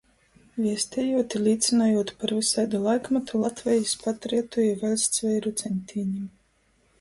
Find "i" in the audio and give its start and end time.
1.39-1.41, 4.71-4.73